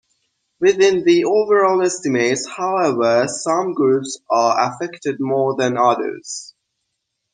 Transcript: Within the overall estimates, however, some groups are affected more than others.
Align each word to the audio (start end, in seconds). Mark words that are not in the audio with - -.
Within 0.59 1.03
the 1.03 1.25
overall 1.25 1.83
estimates, 1.83 2.49
however, 2.57 3.27
some 3.27 3.75
groups 3.75 4.19
are 4.31 4.73
affected 4.73 5.17
more 5.19 5.55
than 5.55 5.77
others. 5.77 6.55